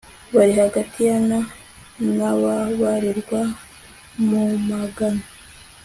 bari 0.35 0.53
hagati 0.61 0.99
ya 1.09 1.17
na 1.29 1.39
n 2.17 2.17
ababarirwa 2.31 3.41
mu 4.27 4.43
magana 4.69 5.23